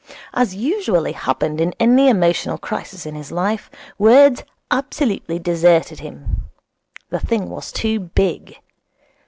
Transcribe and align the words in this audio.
As 0.33 0.55
usually 0.55 1.11
happened 1.11 1.61
in 1.61 1.75
any 1.79 2.09
emotional 2.09 2.57
crisis 2.57 3.05
in 3.05 3.13
his 3.13 3.31
life, 3.31 3.69
words 3.99 4.43
absolutely 4.71 5.37
deserted 5.37 5.99
him. 5.99 6.49
The 7.11 7.19
thing 7.19 7.49
was 7.51 7.71
too 7.71 7.99
big. 7.99 8.57